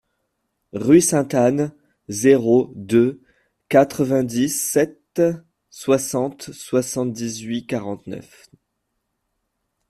[0.73, 1.75] Rue Sainte Anne,
[2.07, 3.21] zéro deux
[3.69, 5.21] quatre-vingt-dix-sept
[5.69, 8.49] soixante soixante-dix-huit quarante-neuf.